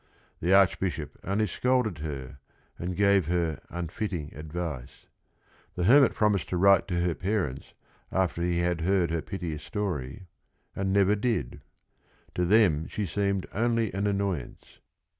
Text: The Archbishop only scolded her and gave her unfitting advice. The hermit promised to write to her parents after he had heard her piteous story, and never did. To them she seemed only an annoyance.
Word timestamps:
The 0.39 0.51
Archbishop 0.51 1.15
only 1.23 1.45
scolded 1.45 1.99
her 1.99 2.39
and 2.79 2.95
gave 2.95 3.27
her 3.27 3.61
unfitting 3.69 4.33
advice. 4.33 5.05
The 5.75 5.83
hermit 5.83 6.15
promised 6.15 6.49
to 6.49 6.57
write 6.57 6.87
to 6.87 6.99
her 7.01 7.13
parents 7.13 7.75
after 8.11 8.41
he 8.41 8.61
had 8.61 8.81
heard 8.81 9.11
her 9.11 9.21
piteous 9.21 9.61
story, 9.61 10.25
and 10.75 10.91
never 10.91 11.15
did. 11.15 11.61
To 12.33 12.45
them 12.45 12.87
she 12.87 13.05
seemed 13.05 13.45
only 13.53 13.93
an 13.93 14.07
annoyance. 14.07 14.79